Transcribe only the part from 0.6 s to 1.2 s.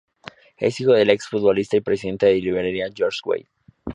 hijo del